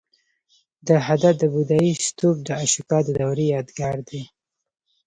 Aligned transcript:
د 0.87 0.89
هده 1.07 1.31
د 1.41 1.43
بودایي 1.53 1.93
ستوپ 2.07 2.35
د 2.43 2.49
اشوکا 2.63 2.99
د 3.05 3.09
دورې 3.17 3.45
یادګار 3.55 3.97
دی 4.09 4.21